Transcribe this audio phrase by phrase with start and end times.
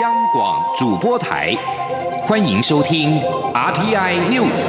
[0.00, 1.54] 央广主播台，
[2.22, 3.20] 欢迎收听
[3.52, 4.66] RTI News。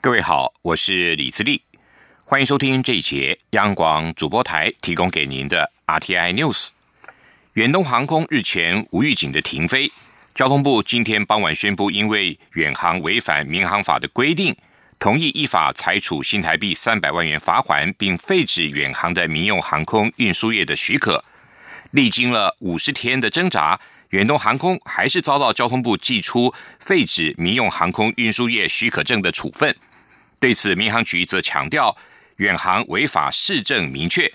[0.00, 1.60] 各位好，我是李自立，
[2.24, 6.68] 欢迎收听这一节央广主播台提供给您的 RTI News。
[7.52, 9.92] 远东航空日前无预警的停飞。
[10.36, 14.54] 交通部今天傍晚宣布，因为远航违反民航法的规定，
[14.98, 21.24] 同意依法裁处新台币三百万元罚款，并废止远航的民用航空运输业的许可。
[21.92, 29.74] 历经了五十天的挣扎，远东航空还是遭到交通部寄出废止民用航空运输业许可证的处分。
[30.38, 31.96] 对此，民航局则强调，
[32.36, 34.30] 远航违法事证明确。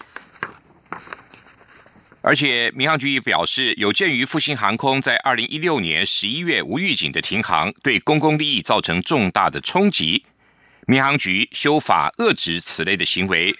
[2.23, 10.23] 而且，民航局也表示，有鉴于复兴航空在二零一六年十一月无预警的停航，对公共利益造成重大的冲击，
[10.85, 13.55] 民航局修法遏制此类的行为。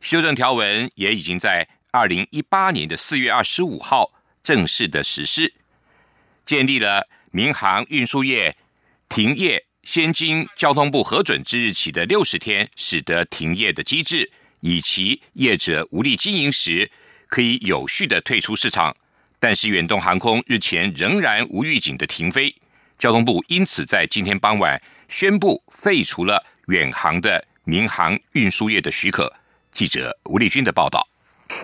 [0.00, 5.52] 修正条文也已经在二零一八年的四月二十五号正式的实施，
[6.46, 8.56] 建立了民航运输业
[9.08, 14.30] 停业先经交通部核准之日起的六十天，使得停业的机制，
[14.60, 16.88] 以其业者无力经营时。
[17.30, 18.94] 可以有序的退出市场，
[19.38, 22.54] 但是远东航空日前仍然无预警的停飞，
[22.98, 29.32] 交通部因此在今天傍晚宣布废除了远航的民航运输业的许可。
[29.72, 31.08] 记者吴立军的报道。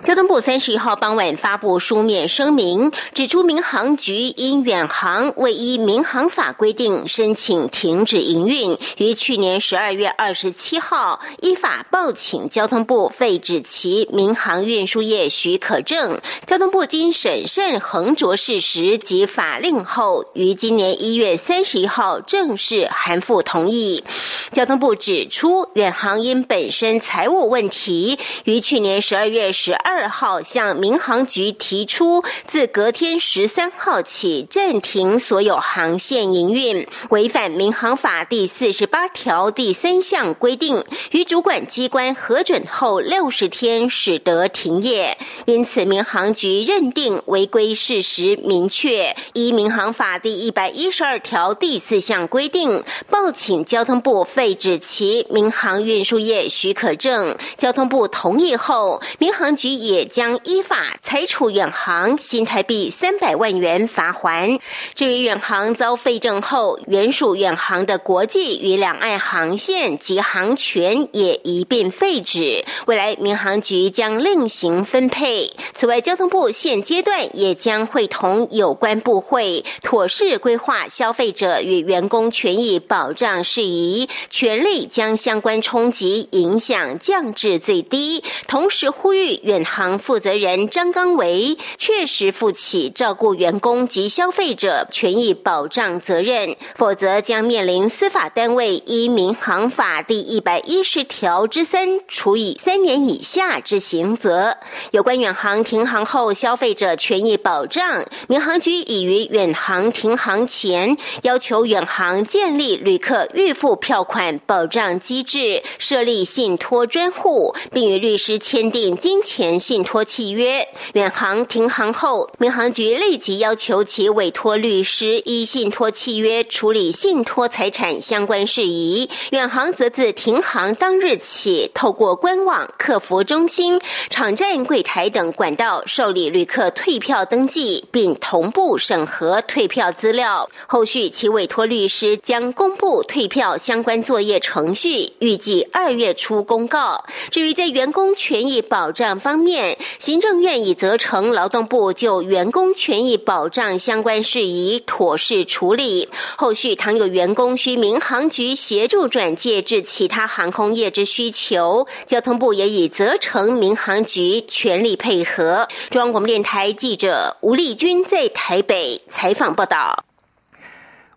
[0.02, 16.20] 交通部三十一号傍晚发布书面声明，指出民航局因远航未依民航法规定申请停止营运，于去年十二月二十七号依法报请交通部废止其民航运输业许可证。
[16.46, 24.02] 交通部经审慎衡酌事实及法令后，于今年一月三十一号正式函复同意。
[24.50, 29.75] 交通部指出，远航因本身财务问题，于去年十二月十。
[29.76, 45.16] 二号向民航局提出，自隔天十三号起暂停所有航线营运，违反民航法第四十八条第三项规定，于主管机关核准后六十天使得停业。
[45.44, 57.36] 因此，民航局认定违规事实明确，依民航法第一百一十二条第四项规定，报请交通部废止其民航运输业许可证。
[57.56, 59.65] 交通部同意后，民航局。
[59.74, 64.60] 也将依法裁处远航新台币三百万元罚还。
[64.94, 72.64] 至于远航遭废证后，原属远航的国际与两岸航线及航权也一并废止。
[72.86, 75.50] 未来民航局将另行分配。
[75.74, 88.22] 此外，交通部现阶段也将会同有关部会妥适规划消费者与员工权益保障事宜，全力将相关冲击影响降至最低。
[88.46, 89.55] 同时呼吁远。
[89.56, 104.58] 远航负责人张刚维确实负起照顾员工及消费者权益保障责任，否则将面临司法单位依民航法第一百一十条之三处以三年以下之刑责。
[104.90, 119.45] 有关远航停航后消费者权益保障，民航局已于远航停航前要求远航建立旅客预付票款保障机制，设立信托专户，并与律师签订金钱。
[119.60, 129.08] 信托契约，远航停航后，民航局立即要求其委托律师依信托契约处理信托财产相关事宜。
[129.30, 133.80] 远航则自停航当日起，透过官网、客服中心、
[134.10, 140.48] 场站柜台等管道受理旅客退票登记，并同步审核退票资料。
[140.66, 147.04] 后续其委托律师将公布退票相关作业程序，预计二月初公告。
[147.30, 156.08] 至于在员工权益保障方，面，行政院已责成劳动部就员工权益保障相关事宜妥善处理。
[156.36, 165.68] 后续倘有员工需民航局协助转介至其他航空业之需求，交通部也已责成民航局全力配合。
[165.90, 170.04] 中央广播电台记者吴丽君在台北采访报道。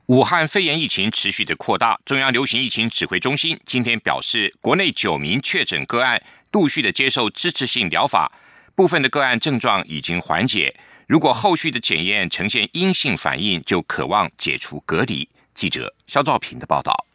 [0.07, 6.19] 武汉肺炎疫情持续的扩大，中央流行疫情指挥中心今天表示，国内九名确诊个案。
[6.51, 8.31] 陆续的接受支持性疗法，
[8.75, 10.75] 部分的个案症状已经缓解。
[11.07, 15.27] 如果后续的检验呈现阴性反应，就渴望解除隔离。
[15.53, 17.08] 记者肖兆平的报道。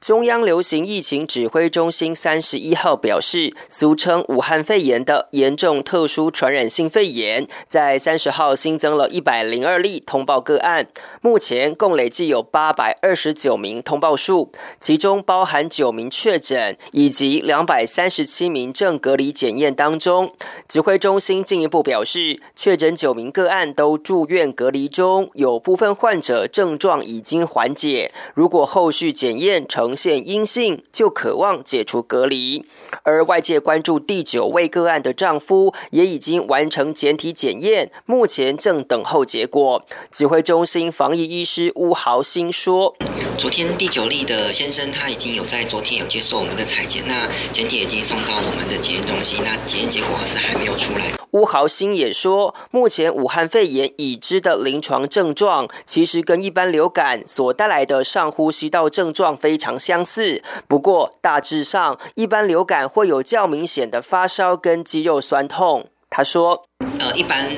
[0.00, 10.88] 中央流行疫情指挥中心三十一号表示，俗称武汉肺炎的严重特殊传染性肺炎，在三十号新增了一百零二例通报个案，
[11.20, 20.32] 目前共累计有八百二十九名通报数，其中包含九名确诊以及两百三十七名正隔离检验当中。
[20.66, 32.64] 指挥中心进一步表示，确诊九名个案都住院隔离中，有部分患者症状已经缓解，如果后续检验呈呈现阴性就渴望解除隔离，
[33.02, 39.84] 而外界关注第九位个案的丈夫也已经完成检体检验，目前正等候结果。
[40.12, 42.94] 指挥中心防疫医师乌豪兴说
[43.36, 60.42] ：“昨天第九例的先生他已经有在昨天有接受我们的裁剪，那检体已经送到我们的检验中心，那检验结果是还没有出来。”巫豪新也说，目前武汉肺炎已知的临床症状，其实跟一般流感所带来的上呼吸道症状非常相似。
[60.66, 65.86] 不过，大致上，一般流感会有较明显的发烧跟肌肉酸痛。
[66.08, 66.64] 他说
[66.98, 67.50] ：“呃，一般。”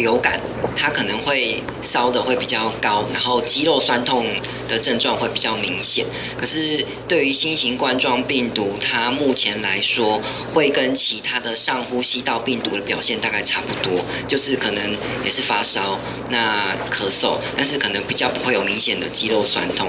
[0.00, 0.40] 流感，
[0.74, 4.26] 它可能会烧的会比较高，然后肌肉酸痛
[4.66, 6.04] 的症状会比较明显。
[6.36, 10.20] 可是对于新型冠状病毒，它目前来说
[10.52, 15.98] 会跟其他的上呼吸道病毒的表现大概差不多，就是可能也是发烧、
[16.30, 19.88] 那咳嗽，但是可能比较不会有明显的肌肉酸痛。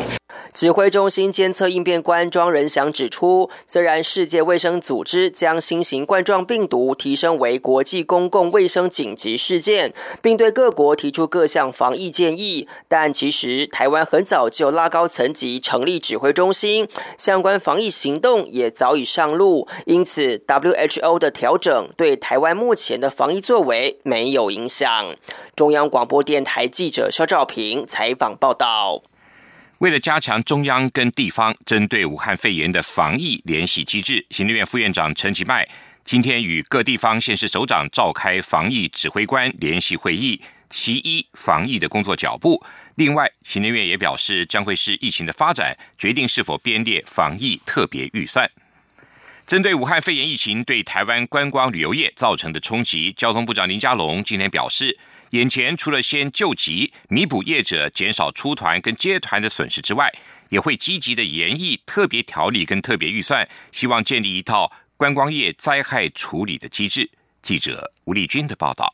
[0.53, 16.88] 指挥中心监测应变官庄仁祥指出，虽然世界卫生组织将新型冠状病毒提升为国际公共卫生紧急事件，并对各国提出各项防疫建议，但其实台湾很早就拉高层级成立指挥中心，
[17.18, 25.15] 相关防疫行动也早已上路，因此 WHO 的调整对台湾目前的防疫作为没有影响。
[25.56, 29.01] 中央广播电台记者肖兆平采访报道。
[29.81, 35.68] 为了加强中央跟地方针对武汉肺炎的防疫联系机制，行政院副院长陈其迈
[36.04, 40.39] 今天与各地方县市首长召开防疫指挥官联系会议，
[40.69, 42.63] 其一防疫的工作脚步。
[42.94, 48.48] 另外，行政院也表示，将会视疫情的发展，决定是否编列防疫特别预算。
[49.48, 55.00] 针对武汉肺炎疫情对台湾观光旅游业造成的冲击，交通部长林佳龙今天表示。
[55.31, 60.12] 眼前除了先救急、弥补业者减少出团跟接团的损失之外，
[60.50, 67.10] 也会积极的研议特别条例跟特别预算，希望建立一套观光业灾害处理的机制。
[67.42, 68.94] 记者吴丽君的报道。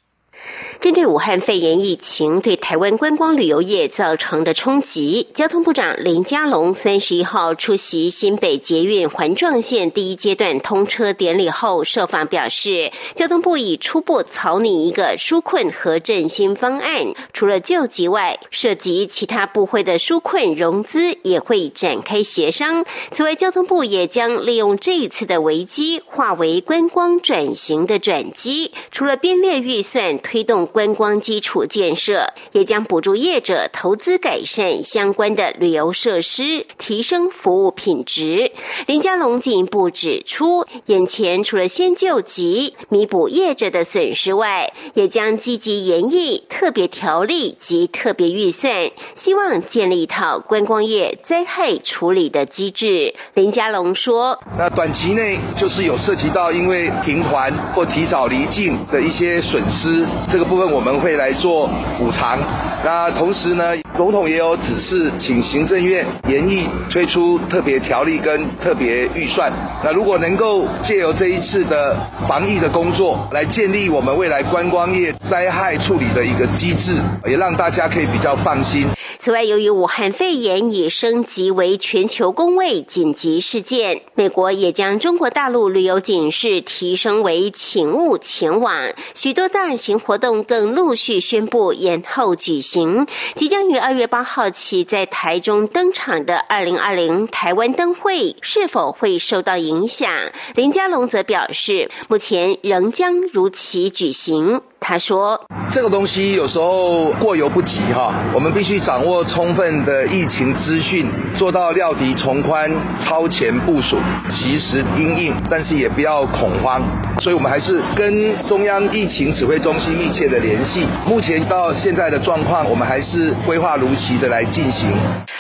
[0.80, 22.86] 针对武汉肺炎疫情对台湾观光旅游业造成的冲击，交通部长林佳龙三十一号出席新北捷运环状线第一阶段通车典礼后，受访表示，交通部已初步草拟一个纾困和振兴方案，除了救急外，涉及其他部会的纾困融资也会展开协商。
[23.12, 30.20] 此外，交通部也将利用这一次的危机，化为观光转型的转机，除了编列预算。
[30.30, 38.52] 推动观光基础建设，也将补助业者投资改善相关的旅游设施，提升服务品质。
[38.88, 48.70] 林佳龙进一步指出，眼前除了先救急、弥补业者的损失外，也将积极研议特别条例及特别预算，
[49.16, 53.14] 希望建立一套观光业灾害处理的机制。
[53.36, 61.68] 林佳龙说：“那短期内就是有涉及到因为停环或提早离境的一些损失。”这个部分我们会来做
[61.98, 62.40] 补偿。
[62.86, 69.52] 那同时呢，总统也有指示，请行政院研议推出特别条例跟特别预算。
[69.84, 71.98] 那如果能够借由这一次的
[72.28, 76.98] 防疫的工作，来建立我们未来观光业灾害处理的一个机制，
[77.28, 78.88] 也让大家可以比较放心。
[79.18, 88.74] 此外，由于武汉肺炎已升级为全球公卫紧急事件，美国也将中国大陆旅游警示提升为请勿前往，
[89.16, 89.98] 许多大型。
[90.08, 100.10] 活动更陆续宣布延后举行，即将于二月八号起在台中登场的二零二零台湾灯会是否会受到影响？
[100.56, 104.62] 林佳龙则表示，目前仍将如期举行。
[104.80, 105.40] 他说
[105.74, 112.72] ：“这个东西有时候过犹不及哈，我们必须掌握充分的疫情资讯，做到料敌从宽、
[113.04, 113.98] 超前部署、
[114.32, 116.82] 及时应应，但是也不要恐慌。
[117.22, 120.88] 所以我们还是跟中央疫情指挥中心密切的联系。
[121.06, 124.90] 目前到现在的状况，我们还是规划如期的来进行。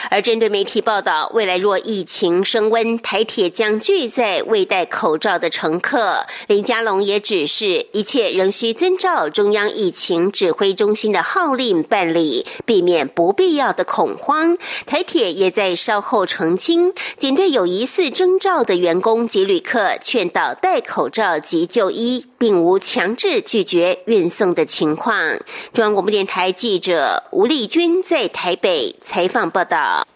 [0.09, 14.57] 而针对媒体报道，未来若疫情升温，台铁将拒载未戴口罩的乘客，林佳龙也指示，一切仍需遵照。”中央疫情指挥中心的号令办理，避免不必要的恐慌。
[14.85, 25.37] 台铁也在稍后澄清，仅对有疑似征兆的员工及旅客劝导戴口罩及就医，并无强制拒绝运送的情况。
[25.73, 30.06] 中央广播电台记者吴丽君在台北采访报道。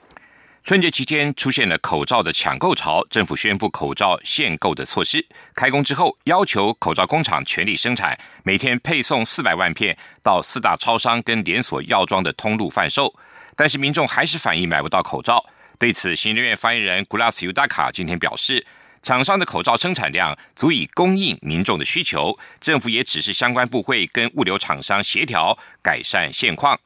[0.64, 5.26] 春节期间出现了口罩的抢购潮，政府宣布口罩限购的措施。
[5.56, 13.14] 开工之后，要求口罩工厂全力生产，每天配送四百万片到四大超商跟连锁药妆的通路贩售。
[13.56, 15.44] 但是民众还是反映买不到口罩。
[15.80, 18.66] 对此，行政院发言人古拉斯尤达卡今天表示，
[19.02, 26.80] 厂商的口罩生产量足以供应民众的需求，政府也只是相关部会跟物流厂商协调改善现况。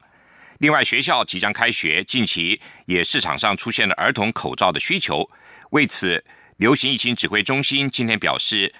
[0.58, 5.28] 另外，学校即将开学，近期也市场上出现了儿童口罩的需求。
[5.70, 6.24] 为此，
[6.56, 8.74] 流行疫情指挥中心今天表示，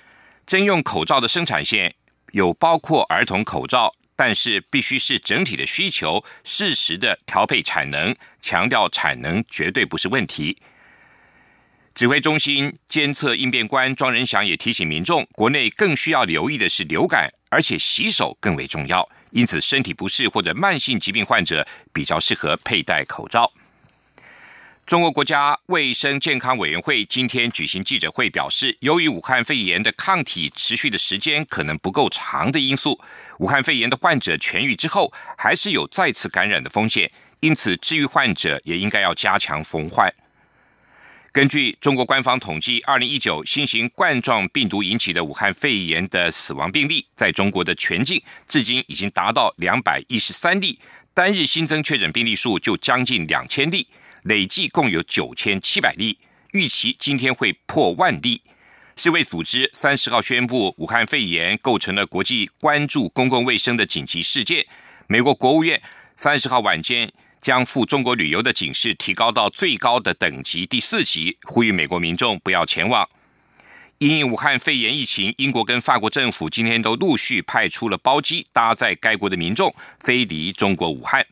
[0.47, 1.95] 征用口罩的生产线
[2.33, 10.57] 有包括儿童口罩，但是必须是整体的需求，适时的调配产能，强调产能绝对不是问题。
[11.95, 19.07] 指挥中心监测应变官庄仁祥也提醒民众，国内更需要留意的是流感，而且洗手更为重要。
[19.37, 23.53] 因此，身体不适或者慢性疾病患者比较适合佩戴口罩。
[24.87, 32.99] 中国国家卫生健康委员会今天举行记者会，表示，由于武汉肺炎的抗体持续的时间可能不够长的因素，
[33.39, 37.13] 武汉肺炎的患者痊愈之后，还是有再次感染的风险。
[37.41, 40.11] 因此，治愈患者也应该要加强防患。
[41.37, 50.79] 根据中国官方统计，二零一九新型冠状病毒引起的武汉肺炎的死亡病例，在中国的全境至今已经达到两百一十三例，
[51.13, 53.87] 单日新增确诊病例数就将近两千例，
[54.23, 56.17] 累计共有九千七百例，
[56.53, 58.41] 预期今天会破万例。
[58.97, 64.65] 世卫组织三十号宣布，武汉肺炎构成了国际关注公共卫生的紧急事件。
[65.07, 65.79] 美国国务院
[66.15, 67.13] 三十号晚间。
[67.47, 73.09] 将赴中国旅游的警示提高到最高的等级第四级，呼吁美国民众不要前往。
[73.99, 81.25] 因武汉肺炎疫情，英国跟法国政府今天都陆续派出了包机搭载该国的民众飞离中国武汉。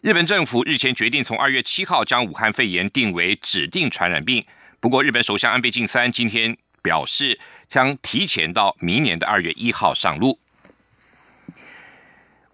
[0.00, 4.42] 日本政府日前决定从二月七号将武汉肺炎定为指定传染病，
[4.80, 10.38] 不过日本首相安倍晋三今天表示将提前到明年的二月一号上路。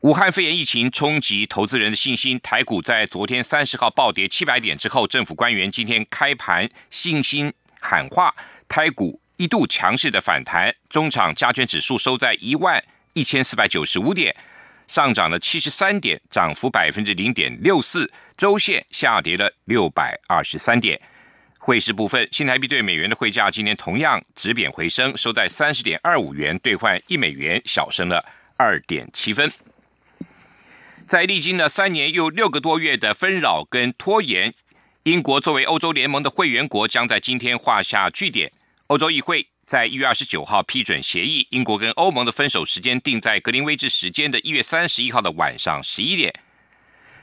[0.01, 7.53] 武汉肺炎疫情冲击投资人的信心，台股在昨天三十号暴跌七百点之后，政府官员今天开盘信心
[7.83, 8.35] 喊话，
[8.67, 14.35] 台股一度强势的反弹，中场加权指数收在一万一千四百九十五点，
[14.87, 20.99] 上涨了七十三点，涨幅百分之零点六四，周线下跌了六百二十三点。
[21.59, 28.25] 汇市部分，新台币对美元的汇价今天同样止贬回升，收在三十点二五元兑换一美元，小升了
[28.57, 29.53] 二点七分。
[31.11, 34.55] 在历经了三年又六个多月的纷扰跟拖延，
[35.03, 38.53] 英国作为欧洲联盟的会员国，将在今天画下句点。
[38.87, 46.33] 欧洲议会在一月二十九号批准协议，英国跟欧盟的分手时间定在格林威治时间的一月三十一号的晚上十一点。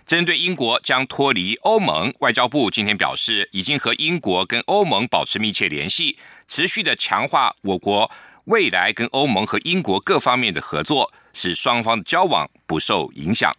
[0.06, 8.12] 针对英国将脱离欧盟，外交部今天表示，已经和英国跟欧盟保持密切联系，持续的强化我国
[8.48, 13.56] 未来跟欧盟和英国各方面的合作，使双方的交往不受影响。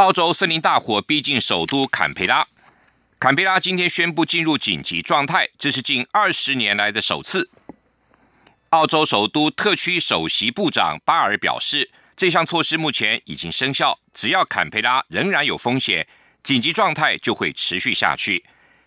[0.00, 2.48] 澳洲森林大火逼近首都坎培拉，
[3.18, 7.50] 坎培拉今天宣布进入紧急状态，这是近二十年来的首次。
[8.70, 16.08] 澳洲首都特区首席部长巴尔表示，这项措施目前已经生效，只要坎培拉仍然有风险，
[16.42, 18.42] 紧急状态就会持续下去。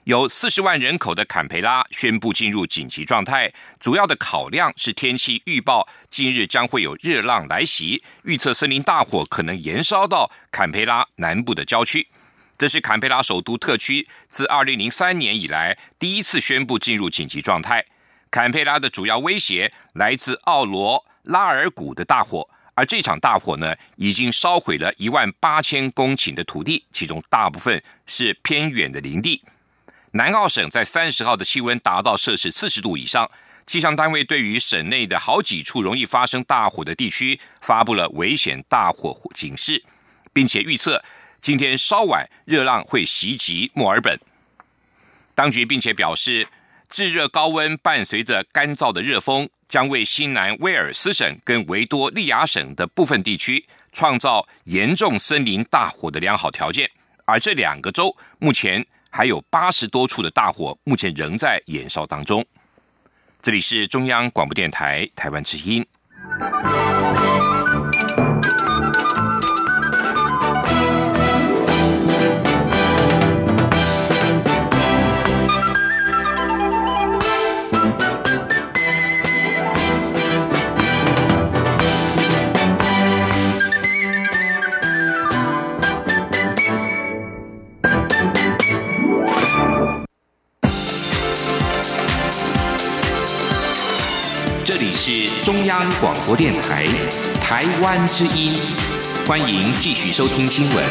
[0.06, 12.06] 有四十万人口的坎培拉宣布进入紧急状态，主要的考量是天气预报，今日将会有热浪来袭，预测森林大火可能延烧到坎培拉南部的郊区。
[12.58, 17.86] 这是坎培拉首都特区自二零零三年以来第一次宣布进入紧急状态。
[18.30, 29.42] 坎培拉的主要威胁来自奥罗拉尔谷的大火，而这场大火呢，已经烧毁了一万八千公顷的土地，其中大部分是偏远的林地。
[30.16, 33.30] 南澳省在三十号的气温达到摄氏四十度以上，
[33.66, 39.84] 气象单位对于省内的好几处容易发生大火的地区发布了危险大火警示，
[40.32, 41.04] 并且预测
[41.42, 44.16] 今天稍晚热浪会袭击墨尔本。
[45.34, 46.48] 当局并且表示，
[46.88, 56.88] 炙热高温伴随着干燥的热风，将为新南威尔斯省跟维多利亚省的部分地区创造严重森林大火的良好条件，
[57.26, 58.86] 而这两个州目前。
[59.16, 62.44] 还有八十多处的大火，目前仍在燃烧当中。
[63.44, 65.86] 这里是中央广播电台台湾之音。
[94.76, 96.88] 这里是中央广播电台
[97.44, 98.56] 台湾之音，
[99.28, 100.84] 欢迎继续收听新闻。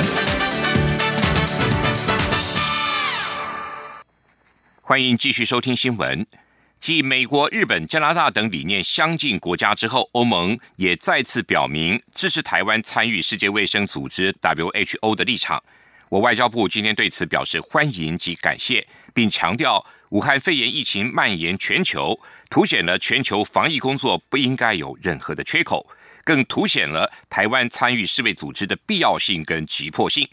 [4.82, 6.24] 欢迎继续收听新闻。
[6.78, 15.60] 继美国、日本、加拿大等理念相近国家之后，欧盟也再次表明支持台湾参与世界卫生组织 （WHO） 的立场。
[16.08, 25.88] 我外交部今天对此表示欢迎及感谢，并强调武汉肺炎疫情蔓延全球，凸显了全球防疫工作不应该有任何的缺口，
[26.22, 30.28] 更凸显了台湾参与世卫组织的必要性跟急迫性。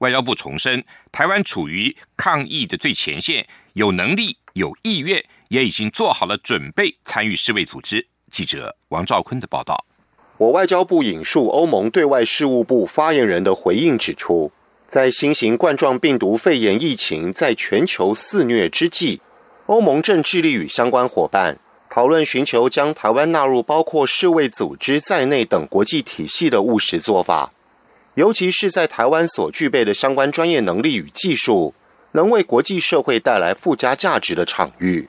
[0.00, 8.06] 外交部重申，台湾处于抗疫的最前线，有能力、有意愿，也已经做好了准备参与世卫组织。
[8.30, 9.82] 记者王兆坤的报道。
[10.36, 14.52] 我外交部引述欧盟对外事务部发言人的回应指出。
[14.92, 19.22] 在新型冠状病毒肺炎疫情在全球肆虐之际，
[19.64, 21.58] 欧盟正致力与相关伙伴
[21.88, 27.50] 讨论寻求将台湾纳入包括世卫组织在内等国际体系的务实做法，
[28.16, 31.72] 尤其是在台湾所具备的相关专业能力与技术
[32.10, 35.08] 能为国际社会带来附加价值的场域。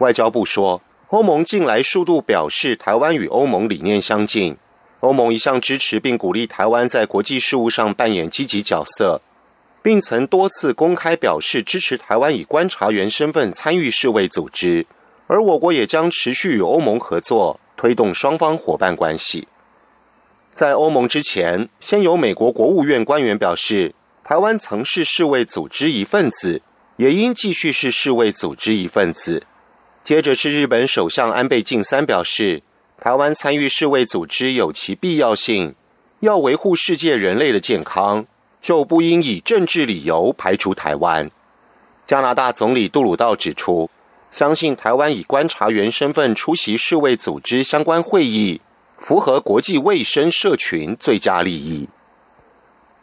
[0.00, 4.58] 外交部说，欧盟近来数度表示台湾与欧盟理念相近。
[5.04, 9.20] 欧盟一向支持并鼓励台湾在国际事务上扮演积极角色，
[9.82, 14.86] 并曾多次公开表示支持台湾以观察员身份参与世卫组织，
[15.26, 19.46] 而我国也将持续与欧盟合作，推动双方伙伴关系。
[20.54, 23.94] 在欧盟之前，先由美国国务院官员表示，
[24.24, 26.62] 台湾曾是世卫组织一份子，
[26.96, 29.42] 也应继续是世卫组织一份子。
[30.02, 32.62] 接着是日本首相安倍晋三表示。
[33.00, 35.74] 台湾参与世卫组织有其必要性，
[36.20, 38.24] 要维护世界人类的健康，
[38.60, 41.30] 就不应以政治理由排除台湾。
[42.06, 43.90] 加拿大总理杜鲁道指出，
[44.30, 48.60] 相信台湾以观察员身份出席世卫组织相关会议，
[48.96, 51.88] 符合国际卫生社群最佳利益。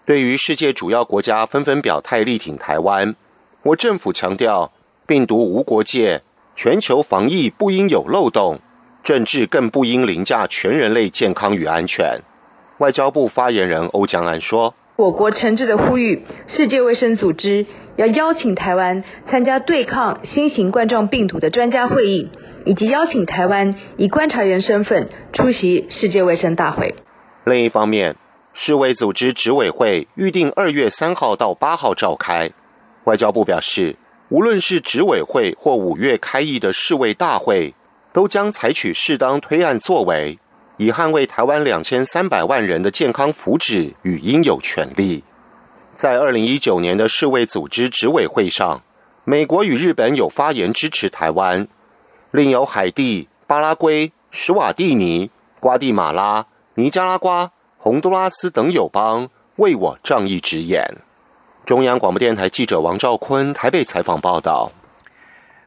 [0.05, 3.15] 对于世界主要国家纷纷表态力挺台湾，
[3.63, 4.71] 我政府强调，
[5.05, 6.23] 病毒无国界，
[6.55, 8.59] 全球防疫不应有漏洞。
[9.03, 12.19] 政治更不应凌驾全人类健康与安全。
[12.77, 16.23] 外交部发言人欧江安说：“我国诚挚的呼吁，
[16.55, 22.29] 世界卫生组织要邀请台湾参加对抗新型冠状病毒的专家会议，
[22.65, 26.93] 以及邀请台湾以观察员身份出席世界卫生大会。”
[27.45, 28.15] 另一方面，
[28.53, 32.51] 世卫组织执委会预定二月三号到八号召开。
[33.05, 33.95] 外交部表示，
[34.29, 37.73] 无论是执委会或五月开议的世卫大会。
[38.13, 40.37] 都将采取适当推案作为，
[40.77, 45.23] 以捍卫台湾两千三百万人的健康福祉与应有权利。
[45.95, 48.81] 在二零一九年的世卫组织执委会上，
[49.23, 51.67] 美国与日本有发言支持台湾，
[52.31, 60.83] 另有海地、巴拉圭、史瓦蒂尼、瓜地马拉、尼加拉瓜、洪都拉斯等友邦为我仗义直言。
[61.65, 64.71] 中央广播电台记者王兆坤台北采访报道。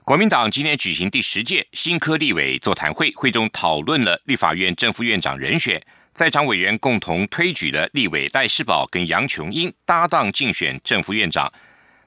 [0.04, 11.50] 国民党今天举行第十届新科立委座谈会，会中讨论了立法院正副院长人选，在场委员共同推举了立委赖世宝跟杨琼英搭档竞选正副院长。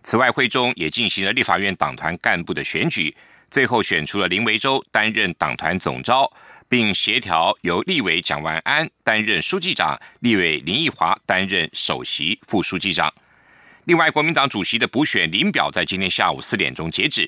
[0.04, 3.12] 此外，会中也进行了立法院党团干部的选举，
[3.50, 6.32] 最后选出了林维洲担任党团总召，
[6.70, 13.12] 并协调由立委蒋万安担任书记长，立委林奕华担任首席副书记长。
[13.86, 17.28] 另外，国民党主席的补选临表在今天下午四点钟截止。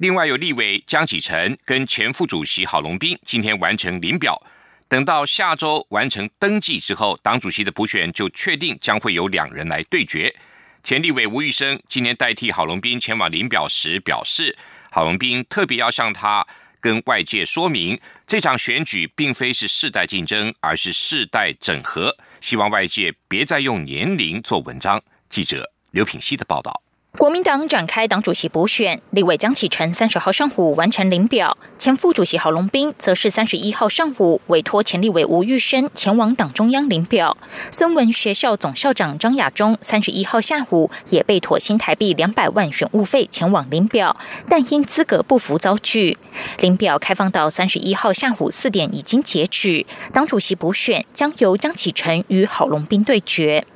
[0.00, 4.42] 另外有立委江启臣跟前副主席郝龙斌今天完成临表，
[4.88, 10.34] 等到下周完成登记之后，党主席的补选就确定将会有两人来对决。
[10.82, 14.56] 前立委吴玉生今天代替郝龙斌前往临表时表示，
[14.90, 16.46] 郝龙斌特别要向他
[16.80, 25.02] 跟外界说明，这场选举并非是世代竞争，而是世代整合，希望外界别再用年龄做文章。
[25.28, 26.72] 记者刘品希的报道。
[27.18, 37.36] 国民党展开党主席补选，立委江启臣三十号上午完成领表，前副主席郝龙斌则是三十一号上午委托前立委吴玉生前往党中央领表。
[37.70, 44.16] 孙文学校总校长张亚中三十一号下午也被妥新台币两百万选务费前往领表，
[44.48, 46.16] 但因资格不符遭拒。
[46.60, 53.66] 领表开放到三十一号下午四点已经截止，党主席补选将由江启臣与郝龙斌对决。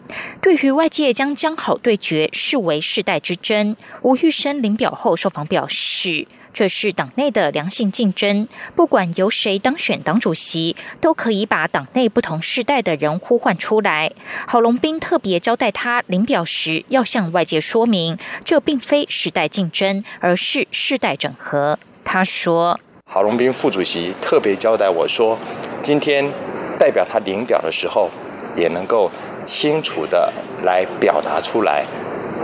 [0.41, 14.13] 对于外界将江好对决视为世代之争，吴玉生领表后受访表示，这是党内的良性竞争，不管由谁当选党主席，都可以把党内不同世代的人呼唤出来。
[14.47, 21.79] 郝龙斌特别交代他领表时要向外界说明，这并非世代竞争，而是世代整合。
[22.05, 22.79] 他说。
[23.11, 25.39] 郝龙斌副主席特别交代我说，
[25.83, 26.25] 今天
[26.79, 28.11] 代表他领表的时候，
[28.57, 29.11] 也能够
[29.55, 30.33] 清楚的
[30.65, 31.87] 来表达出来，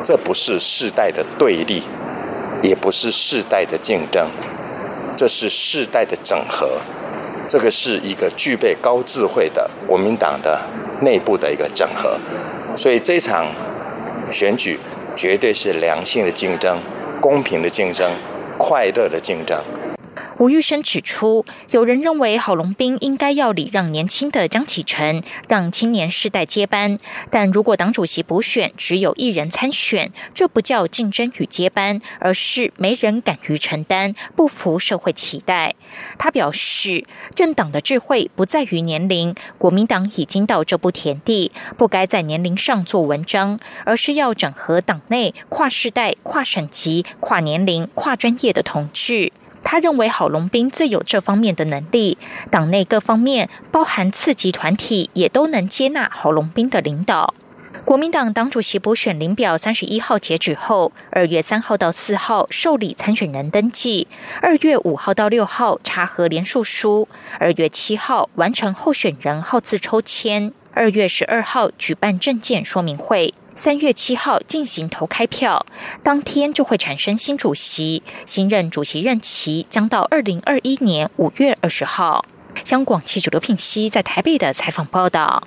[0.04, 1.82] 这不是世代的对立，
[2.62, 4.28] 也不是世代的竞争，
[5.16, 6.80] 这是世代的整合，
[7.48, 10.60] 这个是一个具备高智慧的国民党的
[11.00, 12.16] 内部的一个整合，
[12.76, 13.46] 所以这场
[14.30, 14.78] 选举
[15.16, 16.78] 绝对是良性的竞争、
[17.20, 18.08] 公平的竞争、
[18.56, 19.58] 快乐的竞争。
[20.40, 26.98] 吴玉生指出，有人认为郝龙斌应该要礼让年轻的江启臣，让青年世代接班。
[27.30, 35.74] 但如果党主席补选只有一人参选，这不叫竞争与接班，而是没人敢于承担，不服社会期待。
[36.16, 49.30] 他表示，政党的智慧不在于年龄，国民党已经到这步田地，不该在年龄上做文章，而是要整合党内跨世代、跨省级、跨年龄、跨专业的同志。
[49.62, 52.18] 他认为郝龙斌最有这方面的能力，
[52.50, 57.34] 党内各方面，包含次级团体，也都能接纳郝龙斌的领导。
[57.84, 64.06] 国民党党主席补选领表三十一号截止后，二月三号到四号受理参选人登记，
[64.42, 73.32] 二月五号到六号查核联署书，二月七号完成候选人号字抽签，二月十二号举办证件说明会。
[73.62, 75.66] 三月七号进行投开票，
[76.02, 82.24] 当天就会产生新主席，新任主席任期将到二零二一年五月二十号。
[82.64, 85.46] 香港记者刘品熙在台北的采访报道。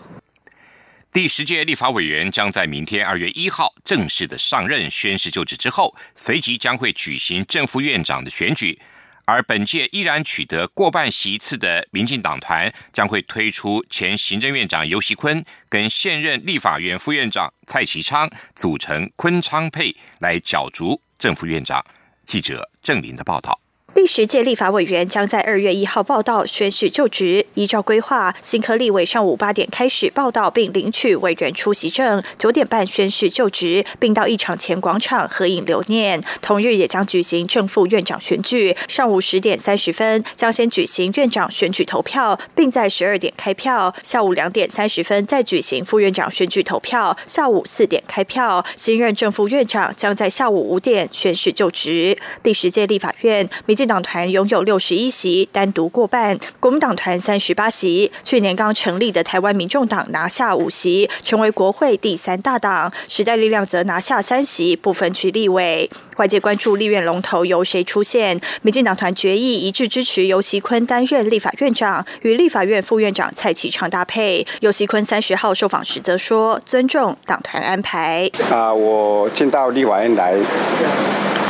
[1.12, 8.80] 第十届立法委员将在明天二月一号正式的上任宣誓就职之后，随即将会举行正副院长的选举。
[9.26, 21.84] 而本届依然取得过半席次的民进党团将会推出前行政院长游锡坤跟现任立法院副院长蔡其昌组成昆昌配来角逐正副院长。
[22.26, 23.63] 记者郑林的报道。
[23.96, 27.46] 第十届立法委员将在二月一号报道宣誓就职。
[27.54, 36.22] 依照规划，新科立委上午八点开始报道并领取委员出席证，九点半宣誓就职，并到议场前广场合影留念。
[36.42, 38.76] 同日也将举行正副院长选举。
[38.88, 43.94] 上午十点三十分将先举行院长选举投票，并在十二点开票。
[44.02, 47.16] 下午两点三十分再举行副院长选举投票。
[47.28, 48.66] 下午四点开票。
[48.76, 52.18] 新任正副院长将在下午五点宣誓就职。
[52.42, 53.94] 第十届立法院民进。
[53.94, 58.12] 党团拥有六十一席，单独过半；国民党团三十八席。
[58.24, 62.92] 去年刚成立的台湾民众党拿下五席，成为国会第三大党。
[63.08, 65.88] 时代力量则拿下三席，不分区立委。
[66.18, 68.42] 外界关注立院龙头由谁出现？
[68.64, 74.48] 民进党团决议一致支持尤锡坤担任立法院长，与立法院副院长蔡启昌搭配。
[74.62, 80.36] 尤锡坤三十号受访时则说：“尊重党团安排。”啊，我进到立法院来，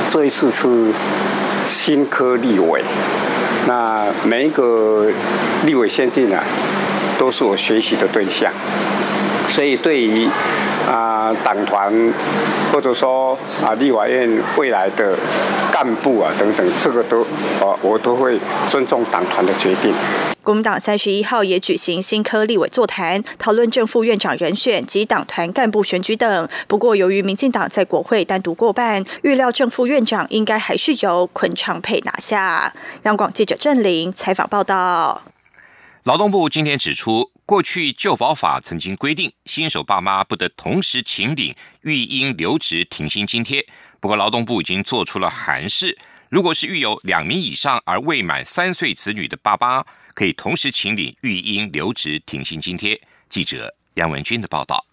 [0.10, 0.92] 这一次是。
[1.70, 2.82] 新科立委，
[3.68, 5.08] 那每一个
[5.66, 6.44] 立委先进啊，
[7.18, 8.52] 都是我学习的对象，
[9.50, 10.28] 所以对于
[10.90, 12.14] 啊党团
[12.72, 15.18] 或者说啊立法院未来的
[15.72, 17.22] 干部啊等等，这个都
[17.60, 19.94] 啊我都会尊重党团的决定。
[20.44, 26.50] 国民党三十一号也举行新科立委座谈，讨论正副院长人选及党团干部选举等。
[26.68, 32.74] 不过，由于民进党在国会单独过半，预料正副院长应该还是由昆昌佩拿下。
[33.04, 35.22] 央广记者郑玲采访报道。
[36.04, 43.66] 劳动部今天指出，过去旧保法曾经规定，新手爸妈不得同时请领育婴留职停薪津贴。
[44.00, 45.98] 不过，劳动部已经做出了函释，
[46.30, 49.86] 如果是育有两名以上而未满三岁子女的爸爸。
[50.16, 53.00] 可以同时请领育婴留职停薪津贴。
[53.30, 54.86] 记者杨文军的报道。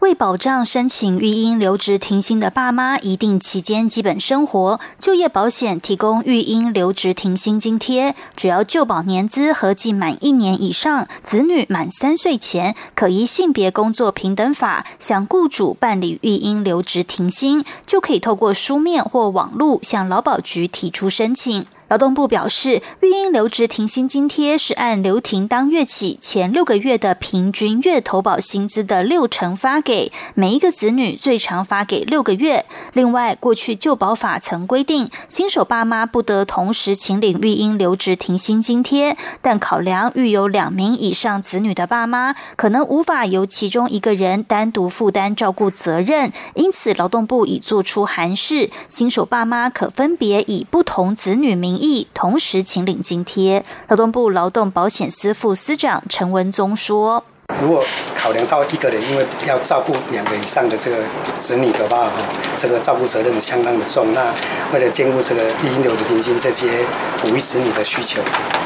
[0.00, 8.14] 为保障申请育婴留职停薪的爸妈一定期间基本生活，就业保险提供育婴留职停薪津贴。
[8.36, 21.66] 只要就保年资合计满一年以上，子女满三岁前，可依性别工作平等法向雇主办理育婴留职停薪，就可以透过书面或网络向劳保局提出申请。
[21.88, 32.66] 劳动部表示，育婴留职停薪津贴是按留停当月起前六个月的平均月投保薪资的六成发给每一个子女，最长发给六个月。
[32.92, 51.75] 另外，过去旧保法曾规定，新手爸妈不得同时请领育婴留职停薪津贴，但考量育有两名以上子女的爸妈可能无法由其中一个人单独负担照顾责任，因此劳动部已做出函释，新手爸妈可分别以不同子女名。
[51.76, 53.64] 意同时请领津贴。
[53.88, 57.22] 劳动部劳动保险司副司长陈文宗说
[57.62, 57.84] ：“如果
[58.16, 60.96] 考量到一个人，因为要照顾两个以上的这个
[61.38, 62.12] 子女的话，哈，
[62.58, 64.12] 这个照顾责任相当的重。
[64.12, 64.34] 那
[64.72, 66.84] 为了兼顾这个育婴留职停薪这些
[67.18, 68.20] 哺育子女的需求，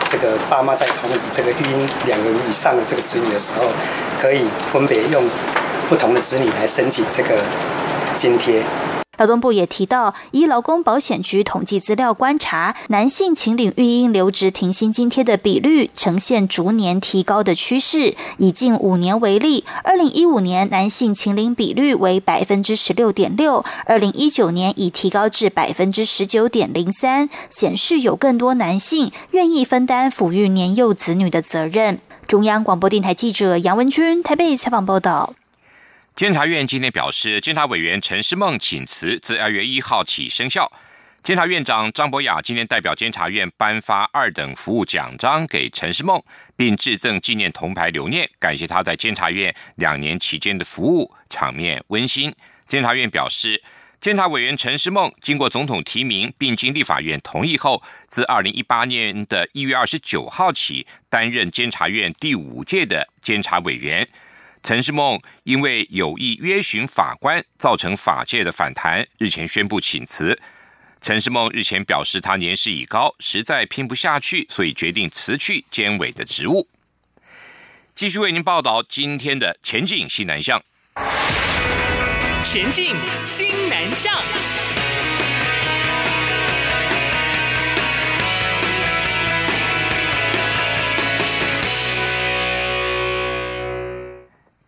[0.08, 3.66] 这个爸妈在同时这个育婴两个以上的这个子女的时候，
[4.20, 5.22] 可以分别用
[5.88, 7.36] 不同的子女来申请这个
[8.16, 8.62] 津贴。
[9.20, 18.14] 劳动部也提到，依劳工保险局统计资料观察，男性请领育婴留职停薪津贴的比率呈现逐年提高的趋势。
[18.38, 31.98] 以近五年为例，二零一五年男性请领比率为百分之十六点六，二零一九年已提高至百分之十九点零三，显示有更多男性愿意分担抚育年幼子女的责任。
[32.26, 35.34] 中央广播电台记者杨文君台北采访报道。
[36.20, 40.70] 监察院今天表示，监察委员陈世梦请辞自二月一号起生效。
[41.22, 46.22] 监察院长张博雅今天代表监察院颁发二等服务奖章给陈世梦，
[46.54, 52.30] 并致赠纪念铜牌留念，感谢他在监察院两年期间的服务，场面温馨。
[52.68, 53.62] 监察院表示，
[53.98, 64.06] 监察委员陈世梦经过总统提名，并经立法院同意后，自二零一八年的一月二十九号起担任监察院第五届的监察委员。
[64.62, 70.38] 陈世梦因为有意约询法官，造成法界的反弹，日前宣布请辞。
[71.00, 76.68] 陈世梦日前表示，他年事已高，实在拼不下去，所以决定辞去监委的职务。
[77.94, 80.62] 继续为您报道今天的前进西南向。
[82.42, 82.94] 前进
[83.24, 84.79] 新南向。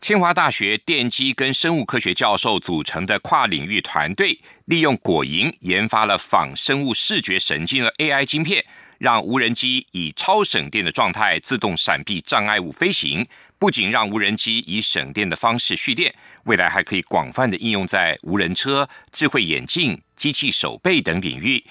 [0.02, 8.64] 清华大学电机跟生物科学教授组成的跨领域团队，利用果蝇研发了仿生物视觉神经的 AI 晶片，
[8.98, 13.24] 让无人机以超省电的状态自动闪避障碍物飞行。
[13.60, 16.12] 不仅让无人机以省电的方式蓄电，
[16.46, 21.64] 未来还可以广泛的应用在无人车、智慧眼镜、机器手背等领域。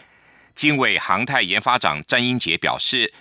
[0.55, 3.13] 经纬航太研发长詹英杰表示。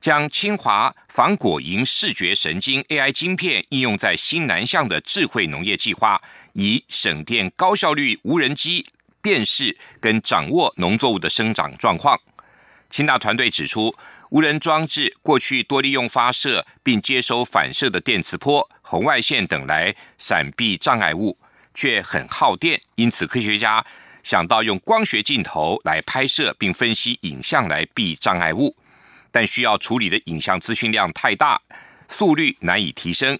[0.00, 6.20] 将清华仿果蝇视觉神经 AI 晶片应用在新南向的智慧农业计划，
[6.54, 8.86] 以省电、高效率无人机
[9.20, 12.18] 辨识跟掌握农作物的生长状况。
[12.88, 13.94] 清大团队指出，
[14.30, 21.36] 无人装置过去多利用发射并接收反射的电磁波、红外线等来闪避障碍物，
[21.74, 23.84] 却很耗电，因此科学家
[24.22, 28.74] 想到用光学镜头来拍摄并分析影像来避障碍物。
[29.30, 31.60] 但需要处理的影像资讯量太大，
[32.08, 33.38] 速率难以提升。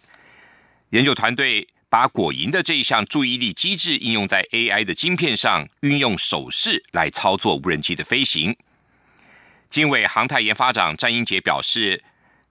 [0.91, 8.57] 研究团队把果蝇的这一项注意力机制应用在 AI 的晶片上，运用手势来操作无人机的飞行。
[9.69, 12.03] 经纬航太研发长詹英杰表示，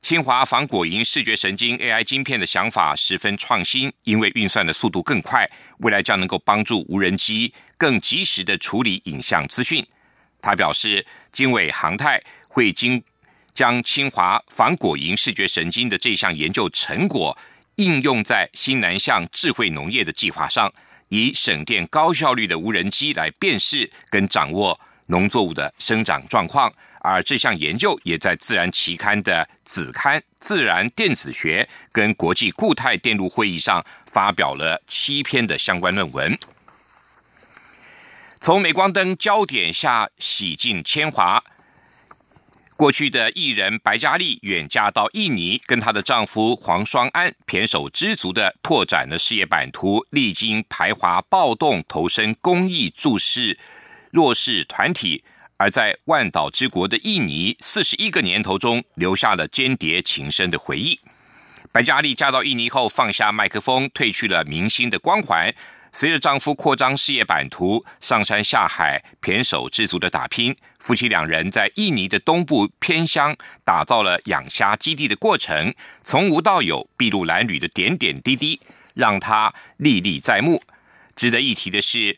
[0.01, 5.45] 清华仿果蝇视觉神经 AI 晶片的想法十分创新，因为运算的速度更快，
[5.79, 9.85] 未来将能够帮助无人机更及时的处理影像资讯。
[10.41, 13.03] 他表示，经纬航太会经
[13.59, 17.37] 将清华仿果蝇视觉神经的这项研究成果
[17.75, 20.73] 应用在新南向智慧农业的计划上，
[21.09, 26.73] 以省电高效率的无人机来辨识跟掌握农作物的生长状况。
[27.01, 36.39] 而这项研究也在《自然》期刊的子刊《自然电子学》跟国际固态电路会议上发表了七篇的相关论文。
[38.39, 41.43] 从镁光灯焦点下洗进铅华。
[42.79, 53.59] 过去的艺人白嘉丽远嫁到印尼，跟她的丈夫黄双安胼手知足的拓展了事业版图，历经排华暴动，投身公益注视
[54.11, 55.21] 弱势团体，
[55.57, 60.97] 而在万岛之国的印尼，四十一个年头中留下了间谍情深的回忆。
[61.73, 65.53] 白嘉丽嫁到印尼后，放下麦克风，褪去了明星的光环。
[65.91, 78.59] 随着丈夫扩张事业版图，上山下海，胼手知足的打拼，夫妻两人在印尼的东部偏乡打造了养虾基地的过程，从无到有，筚路蓝缕的点点滴滴，
[78.93, 80.63] 让他历历在目。
[81.15, 82.17] 值得一提的是，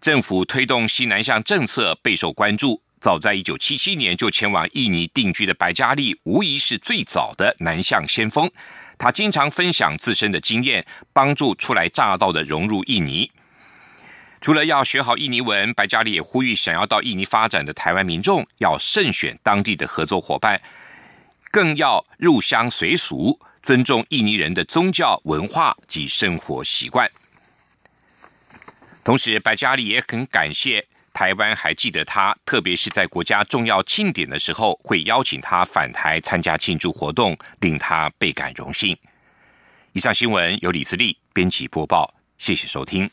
[0.00, 2.82] 政府推动西南向政策备受关注。
[3.00, 8.48] 早在一九七七年就前往印尼定居的白嘉丽，无疑是最早的南向先锋。
[8.96, 13.28] 他经常分享自身的经验，帮助初来乍到的融入印尼。
[14.42, 20.60] 除了要学好印尼文，白嘉丽也呼吁想要到印尼发展的台湾民众要慎选当地的合作伙伴，
[21.52, 27.08] 更要入乡随俗，尊重印尼人的宗教文化及生活习惯。
[29.04, 30.84] 同时，白嘉丽也很感谢。
[31.14, 38.96] 台湾还记得他，特别是在国家重要庆典的时候，会邀请他返台参加庆祝活动，令他倍感荣幸。
[39.92, 43.08] 以上新闻由李自力编辑播报，谢谢收听。